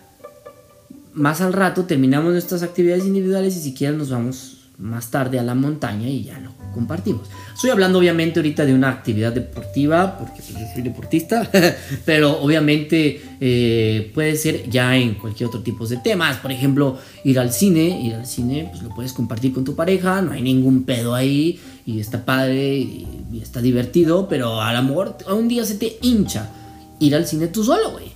más 1.13 1.41
al 1.41 1.53
rato 1.53 1.85
terminamos 1.85 2.31
nuestras 2.31 2.63
actividades 2.63 3.05
individuales 3.05 3.55
y 3.57 3.71
si 3.71 3.87
nos 3.87 4.09
vamos 4.09 4.57
más 4.77 5.11
tarde 5.11 5.37
a 5.39 5.43
la 5.43 5.55
montaña 5.55 6.07
y 6.07 6.23
ya 6.23 6.39
lo 6.39 6.51
compartimos. 6.73 7.27
Estoy 7.53 7.71
hablando 7.71 7.99
obviamente 7.99 8.39
ahorita 8.39 8.65
de 8.65 8.73
una 8.73 8.89
actividad 8.89 9.33
deportiva, 9.33 10.17
porque 10.17 10.41
pues, 10.41 10.53
yo 10.53 10.65
soy 10.73 10.81
deportista, 10.81 11.49
pero 12.05 12.39
obviamente 12.39 13.21
eh, 13.41 14.11
puede 14.13 14.37
ser 14.37 14.69
ya 14.69 14.95
en 14.95 15.15
cualquier 15.15 15.49
otro 15.49 15.61
tipo 15.61 15.85
de 15.85 15.97
temas. 15.97 16.37
Por 16.37 16.53
ejemplo, 16.53 16.97
ir 17.25 17.39
al 17.39 17.51
cine, 17.51 18.01
ir 18.01 18.13
al 18.13 18.25
cine, 18.25 18.69
pues 18.71 18.81
lo 18.81 18.89
puedes 18.95 19.11
compartir 19.11 19.53
con 19.53 19.65
tu 19.65 19.75
pareja, 19.75 20.21
no 20.21 20.31
hay 20.31 20.41
ningún 20.41 20.83
pedo 20.83 21.13
ahí 21.13 21.59
y 21.85 21.99
está 21.99 22.23
padre 22.23 22.77
y, 22.77 23.07
y 23.33 23.41
está 23.41 23.61
divertido, 23.61 24.29
pero 24.29 24.61
a 24.61 24.71
lo 24.71 24.83
mejor 24.83 25.17
a 25.27 25.33
un 25.33 25.49
día 25.49 25.65
se 25.65 25.75
te 25.75 25.97
hincha 26.01 26.49
ir 26.99 27.15
al 27.15 27.25
cine 27.25 27.47
tú 27.47 27.63
solo, 27.63 27.91
güey. 27.91 28.11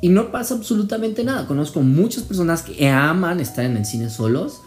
Y 0.00 0.10
no 0.10 0.30
pasa 0.30 0.54
absolutamente 0.54 1.24
nada. 1.24 1.46
Conozco 1.46 1.80
muchas 1.80 2.22
personas 2.22 2.62
que 2.62 2.88
aman 2.88 3.40
estar 3.40 3.64
en 3.64 3.76
el 3.76 3.84
cine 3.84 4.10
solos 4.10 4.60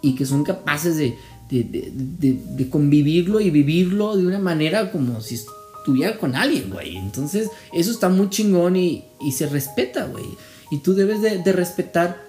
y 0.00 0.14
que 0.14 0.24
son 0.24 0.44
capaces 0.44 0.96
de, 0.96 1.16
de, 1.50 2.68
convivirlo 2.70 3.40
y 3.40 3.50
vivirlo 3.50 4.16
de 4.16 4.26
una 4.26 4.38
manera 4.38 4.90
como 4.90 5.20
si 5.20 5.36
estuviera 5.36 6.18
con 6.18 6.34
alguien, 6.34 6.70
güey. 6.70 6.96
Entonces, 6.96 7.50
eso 7.72 7.90
está 7.90 8.08
muy 8.08 8.30
chingón 8.30 8.76
y, 8.76 9.04
y 9.20 9.32
se 9.32 9.46
respeta, 9.46 10.06
güey. 10.06 10.24
Y 10.70 10.78
tú 10.78 10.94
debes 10.94 11.22
de, 11.22 11.52
respetar, 11.52 12.22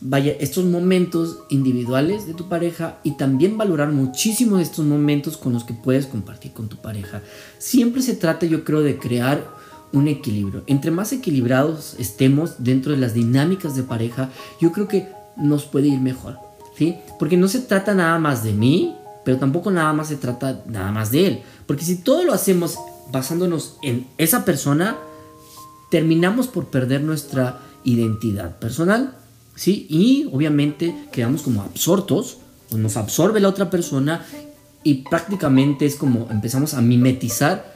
vaya, 0.00 0.32
estos 0.40 0.64
momentos 0.64 1.38
individuales 1.50 2.26
de 2.26 2.34
tu 2.34 2.48
pareja 2.48 2.98
y 3.04 3.12
también 3.12 3.56
valorar 3.56 3.92
muchísimo 3.92 4.58
estos 4.58 4.84
momentos 4.84 5.36
con 5.36 5.52
los 5.52 5.64
que 5.64 5.74
puedes 5.74 6.06
compartir 6.06 6.52
con 6.52 6.68
tu 6.68 6.76
pareja. 6.76 7.22
Siempre 7.58 8.02
se 8.02 8.14
trata, 8.14 8.46
yo 8.46 8.64
creo, 8.64 8.80
de 8.80 8.98
crear 8.98 9.46
un 9.92 10.08
equilibrio. 10.08 10.62
Entre 10.66 10.90
más 10.90 11.12
equilibrados 11.12 11.94
estemos 11.98 12.56
dentro 12.58 12.92
de 12.92 12.98
las 12.98 13.14
dinámicas 13.14 13.74
de 13.76 13.82
pareja, 13.82 14.30
yo 14.60 14.72
creo 14.72 14.88
que 14.88 15.08
nos 15.36 15.64
puede 15.64 15.88
ir 15.88 16.00
mejor, 16.00 16.38
¿sí? 16.76 16.96
Porque 17.18 17.36
no 17.36 17.48
se 17.48 17.60
trata 17.60 17.94
nada 17.94 18.18
más 18.18 18.44
de 18.44 18.52
mí, 18.52 18.94
pero 19.24 19.38
tampoco 19.38 19.70
nada 19.70 19.92
más 19.92 20.08
se 20.08 20.16
trata 20.16 20.62
nada 20.66 20.90
más 20.90 21.10
de 21.10 21.26
él. 21.26 21.42
Porque 21.66 21.84
si 21.84 21.96
todo 21.96 22.24
lo 22.24 22.32
hacemos 22.32 22.76
basándonos 23.12 23.76
en 23.82 24.06
esa 24.18 24.44
persona, 24.44 24.96
terminamos 25.90 26.46
por 26.46 26.66
perder 26.66 27.02
nuestra 27.02 27.60
identidad 27.84 28.58
personal, 28.58 29.16
¿sí? 29.54 29.86
Y 29.88 30.28
obviamente 30.32 30.94
quedamos 31.12 31.42
como 31.42 31.62
absortos, 31.62 32.38
o 32.72 32.76
nos 32.76 32.96
absorbe 32.96 33.40
la 33.40 33.48
otra 33.48 33.68
persona 33.68 34.24
y 34.82 35.02
prácticamente 35.02 35.86
es 35.86 35.96
como 35.96 36.28
empezamos 36.30 36.74
a 36.74 36.80
mimetizar 36.80 37.69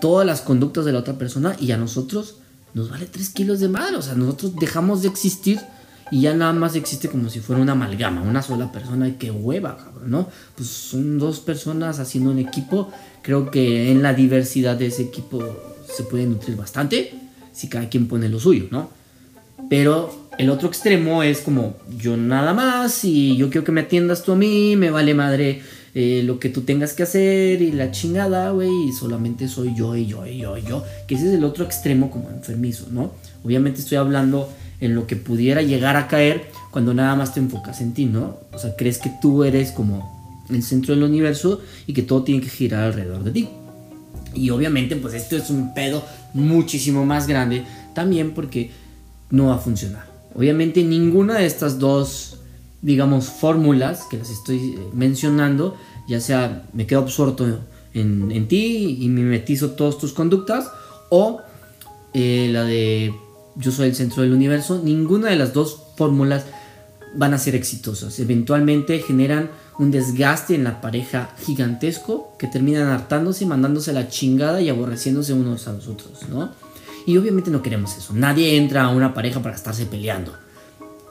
todas 0.00 0.26
las 0.26 0.40
conductas 0.40 0.84
de 0.84 0.92
la 0.92 1.00
otra 1.00 1.14
persona 1.14 1.56
y 1.60 1.72
a 1.72 1.76
nosotros 1.76 2.36
nos 2.74 2.90
vale 2.90 3.06
3 3.06 3.30
kilos 3.30 3.60
de 3.60 3.68
madre. 3.68 3.96
O 3.96 4.02
sea, 4.02 4.14
nosotros 4.14 4.56
dejamos 4.56 5.02
de 5.02 5.08
existir 5.08 5.60
y 6.10 6.20
ya 6.22 6.34
nada 6.34 6.52
más 6.52 6.76
existe 6.76 7.08
como 7.08 7.28
si 7.30 7.40
fuera 7.40 7.60
una 7.60 7.72
amalgama, 7.72 8.22
una 8.22 8.42
sola 8.42 8.70
persona 8.70 9.08
y 9.08 9.12
qué 9.12 9.30
hueva, 9.30 9.76
cabrón, 9.76 10.10
¿no? 10.10 10.28
Pues 10.54 10.68
son 10.68 11.18
dos 11.18 11.40
personas 11.40 11.98
haciendo 11.98 12.30
un 12.30 12.38
equipo. 12.38 12.90
Creo 13.22 13.50
que 13.50 13.90
en 13.90 14.02
la 14.02 14.14
diversidad 14.14 14.76
de 14.76 14.86
ese 14.86 15.02
equipo 15.02 15.42
se 15.94 16.04
puede 16.04 16.26
nutrir 16.26 16.56
bastante 16.56 17.14
si 17.52 17.68
cada 17.68 17.88
quien 17.88 18.06
pone 18.06 18.28
lo 18.28 18.38
suyo, 18.38 18.66
¿no? 18.70 18.90
Pero 19.68 20.28
el 20.38 20.50
otro 20.50 20.68
extremo 20.68 21.22
es 21.22 21.40
como 21.40 21.76
yo 21.98 22.16
nada 22.16 22.52
más 22.54 23.04
y 23.04 23.36
yo 23.36 23.48
quiero 23.48 23.64
que 23.64 23.72
me 23.72 23.80
atiendas 23.80 24.22
tú 24.22 24.32
a 24.32 24.36
mí, 24.36 24.76
me 24.76 24.90
vale 24.90 25.14
madre 25.14 25.62
eh, 25.98 26.22
lo 26.22 26.38
que 26.38 26.50
tú 26.50 26.60
tengas 26.60 26.92
que 26.92 27.04
hacer 27.04 27.62
y 27.62 27.72
la 27.72 27.90
chingada, 27.90 28.50
güey, 28.50 28.68
y 28.88 28.92
solamente 28.92 29.48
soy 29.48 29.74
yo 29.74 29.96
y 29.96 30.04
yo 30.04 30.26
y 30.26 30.36
yo 30.36 30.58
y 30.58 30.62
yo, 30.62 30.84
que 31.06 31.14
ese 31.14 31.28
es 31.28 31.32
el 31.32 31.42
otro 31.42 31.64
extremo 31.64 32.10
como 32.10 32.28
enfermizo, 32.28 32.88
¿no? 32.90 33.12
Obviamente 33.42 33.80
estoy 33.80 33.96
hablando 33.96 34.46
en 34.78 34.94
lo 34.94 35.06
que 35.06 35.16
pudiera 35.16 35.62
llegar 35.62 35.96
a 35.96 36.06
caer 36.06 36.50
cuando 36.70 36.92
nada 36.92 37.16
más 37.16 37.32
te 37.32 37.40
enfocas 37.40 37.80
en 37.80 37.94
ti, 37.94 38.04
¿no? 38.04 38.40
O 38.52 38.58
sea, 38.58 38.76
crees 38.76 38.98
que 38.98 39.10
tú 39.22 39.42
eres 39.42 39.72
como 39.72 40.44
el 40.50 40.62
centro 40.62 40.94
del 40.94 41.02
universo 41.02 41.62
y 41.86 41.94
que 41.94 42.02
todo 42.02 42.24
tiene 42.24 42.42
que 42.42 42.50
girar 42.50 42.84
alrededor 42.84 43.24
de 43.24 43.30
ti. 43.30 43.48
Y 44.34 44.50
obviamente, 44.50 44.96
pues 44.96 45.14
esto 45.14 45.34
es 45.34 45.48
un 45.48 45.72
pedo 45.72 46.04
muchísimo 46.34 47.06
más 47.06 47.26
grande 47.26 47.62
también 47.94 48.32
porque 48.34 48.70
no 49.30 49.46
va 49.46 49.54
a 49.54 49.58
funcionar. 49.60 50.04
Obviamente 50.34 50.84
ninguna 50.84 51.38
de 51.38 51.46
estas 51.46 51.78
dos 51.78 52.36
digamos, 52.86 53.26
fórmulas 53.26 54.04
que 54.08 54.16
las 54.16 54.30
estoy 54.30 54.76
eh, 54.78 54.90
mencionando, 54.92 55.76
ya 56.06 56.20
sea 56.20 56.64
me 56.72 56.86
quedo 56.86 57.00
absorto 57.00 57.58
en, 57.92 58.46
ti 58.46 58.98
y 59.00 59.08
mimetizo 59.08 59.70
todas 59.70 59.98
tus 59.98 60.12
conductas, 60.12 60.70
o 61.10 61.40
eh, 62.14 62.48
la 62.52 62.62
de 62.62 63.12
yo 63.56 63.72
soy 63.72 63.88
el 63.88 63.96
centro 63.96 64.22
del 64.22 64.32
universo, 64.32 64.80
ninguna 64.84 65.30
de 65.30 65.36
las 65.36 65.52
dos 65.52 65.82
fórmulas 65.96 66.44
van 67.16 67.34
a 67.34 67.38
ser 67.38 67.56
exitosas. 67.56 68.20
Eventualmente 68.20 69.00
generan 69.00 69.50
un 69.80 69.90
desgaste 69.90 70.54
en 70.54 70.62
la 70.62 70.80
pareja 70.80 71.30
gigantesco 71.44 72.36
que 72.38 72.46
terminan 72.46 72.86
hartándose, 72.86 73.46
mandándose 73.46 73.92
la 73.92 74.06
chingada 74.06 74.60
y 74.60 74.68
aborreciéndose 74.68 75.32
unos 75.32 75.66
a 75.66 75.72
los 75.72 75.88
otros, 75.88 76.28
¿no? 76.28 76.52
Y 77.04 77.16
obviamente 77.16 77.50
no 77.50 77.62
queremos 77.62 77.96
eso. 77.96 78.12
Nadie 78.14 78.56
entra 78.56 78.84
a 78.84 78.90
una 78.90 79.12
pareja 79.12 79.42
para 79.42 79.56
estarse 79.56 79.86
peleando 79.86 80.45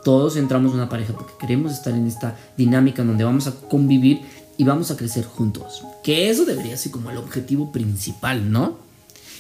todos 0.06 0.38
entramos 0.38 0.72
en 0.72 0.78
una 0.78 0.88
pareja 0.88 1.14
porque 1.14 1.34
queremos 1.40 1.72
estar 1.74 1.92
en 1.92 2.06
esta 2.06 2.38
dinámica 2.56 3.04
donde 3.04 3.24
vamos 3.24 3.48
a 3.48 3.56
convivir 3.56 4.22
y 4.56 4.64
vamos 4.64 4.92
a 4.92 4.98
crecer 4.98 5.26
juntos. 5.26 5.82
Que 6.04 6.30
eso 6.30 6.46
debería 6.46 6.78
ser 6.78 6.92
como 6.92 7.10
el 7.10 7.18
objetivo 7.18 7.72
principal, 7.72 8.52
¿no? 8.52 8.78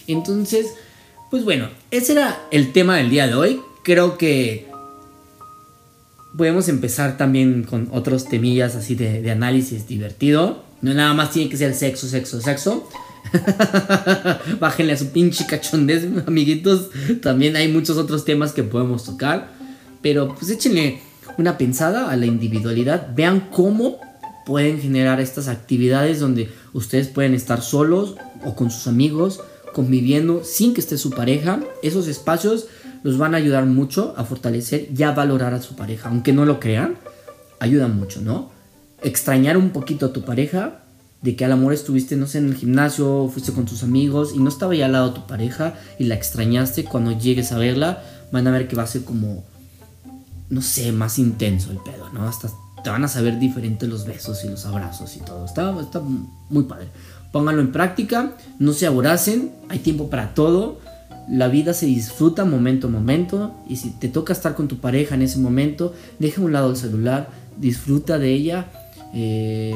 Entonces, 0.07 0.73
pues 1.29 1.43
bueno, 1.43 1.69
ese 1.91 2.13
era 2.13 2.41
el 2.49 2.73
tema 2.73 2.97
del 2.97 3.11
día 3.11 3.27
de 3.27 3.35
hoy. 3.35 3.61
Creo 3.83 4.17
que 4.17 4.67
podemos 6.35 6.67
empezar 6.67 7.15
también 7.15 7.63
con 7.63 7.87
otros 7.91 8.25
temillas 8.25 8.75
así 8.75 8.95
de, 8.95 9.29
análisis 9.29 9.85
divertido. 9.85 10.63
No 10.81 10.95
nada 10.95 11.13
más 11.13 11.29
tiene 11.29 11.47
que 11.47 11.57
ser 11.57 11.75
sexo, 11.75 12.07
sexo, 12.07 12.41
sexo. 12.41 12.89
Bájenle 14.59 14.93
a 14.93 14.97
su 14.97 15.09
pinche 15.09 15.45
cachondez, 15.45 16.07
amiguitos. 16.25 16.89
También 17.21 17.55
hay 17.55 17.67
muchos 17.67 17.97
otros 17.97 18.25
temas 18.25 18.51
que 18.51 18.63
podemos 18.63 19.03
tocar. 19.03 19.53
Pero 20.05 20.35
pues 20.35 20.51
échenle 20.51 20.99
una 21.39 21.57
pensada 21.57 22.11
a 22.11 22.15
la 22.15 22.27
individualidad, 22.27 23.15
vean 23.15 23.49
cómo 23.51 23.97
pueden 24.45 24.79
generar 24.79 25.19
estas 25.19 25.47
actividades 25.47 26.19
donde 26.19 26.51
ustedes 26.73 27.07
pueden 27.07 27.33
estar 27.33 27.63
solos 27.63 28.13
o 28.45 28.53
con 28.53 28.69
sus 28.69 28.85
amigos, 28.85 29.41
conviviendo 29.73 30.43
sin 30.43 30.75
que 30.75 30.81
esté 30.81 30.99
su 30.99 31.09
pareja. 31.09 31.59
Esos 31.81 32.07
espacios 32.07 32.67
los 33.01 33.17
van 33.17 33.33
a 33.33 33.37
ayudar 33.37 33.65
mucho 33.65 34.13
a 34.15 34.25
fortalecer 34.25 34.89
y 34.95 35.01
a 35.01 35.09
valorar 35.09 35.55
a 35.55 35.61
su 35.63 35.75
pareja, 35.75 36.09
aunque 36.09 36.33
no 36.33 36.45
lo 36.45 36.59
crean, 36.59 36.97
ayudan 37.59 37.97
mucho, 37.97 38.21
¿no? 38.21 38.51
Extrañar 39.01 39.57
un 39.57 39.71
poquito 39.71 40.05
a 40.05 40.13
tu 40.13 40.23
pareja, 40.23 40.83
de 41.23 41.35
que 41.35 41.45
al 41.45 41.51
amor 41.51 41.73
estuviste, 41.73 42.15
no 42.15 42.27
sé, 42.27 42.37
en 42.37 42.49
el 42.49 42.55
gimnasio, 42.55 43.27
fuiste 43.33 43.53
con 43.53 43.65
tus 43.65 43.81
amigos 43.81 44.33
y 44.35 44.37
no 44.37 44.49
estaba 44.49 44.75
ya 44.75 44.85
al 44.85 44.91
lado 44.91 45.15
tu 45.15 45.25
pareja 45.25 45.73
y 45.97 46.03
la 46.03 46.13
extrañaste, 46.13 46.83
cuando 46.83 47.17
llegues 47.17 47.51
a 47.51 47.57
verla, 47.57 48.03
van 48.31 48.45
a 48.45 48.51
ver 48.51 48.67
que 48.67 48.75
va 48.75 48.83
a 48.83 48.87
ser 48.87 49.03
como 49.03 49.43
no 50.55 50.61
sé, 50.61 50.93
más 50.93 51.19
intenso 51.19 51.69
el 51.71 51.79
pedo, 51.79 52.09
¿no? 52.13 52.25
Hasta 52.25 52.49
te 52.81 52.89
van 52.89 53.03
a 53.03 53.09
saber 53.09 53.39
diferentes 53.39 53.89
los 53.89 54.05
besos 54.05 54.45
y 54.45 54.47
los 54.47 54.65
abrazos 54.65 55.17
y 55.17 55.19
todo. 55.19 55.43
Está, 55.43 55.77
está 55.81 55.99
muy 55.99 56.63
padre. 56.63 56.87
Pónganlo 57.33 57.61
en 57.61 57.73
práctica, 57.73 58.37
no 58.57 58.71
se 58.71 58.87
aboracen, 58.87 59.51
hay 59.67 59.79
tiempo 59.79 60.09
para 60.09 60.33
todo. 60.33 60.79
La 61.27 61.49
vida 61.49 61.73
se 61.73 61.87
disfruta 61.87 62.45
momento 62.45 62.87
a 62.87 62.89
momento 62.89 63.53
y 63.67 63.75
si 63.75 63.89
te 63.89 64.07
toca 64.07 64.31
estar 64.31 64.55
con 64.55 64.69
tu 64.69 64.77
pareja 64.77 65.15
en 65.15 65.23
ese 65.23 65.39
momento, 65.39 65.93
deja 66.19 66.41
a 66.41 66.45
un 66.45 66.53
lado 66.53 66.69
el 66.69 66.77
celular, 66.77 67.29
disfruta 67.57 68.17
de 68.17 68.31
ella, 68.31 68.71
eh, 69.13 69.75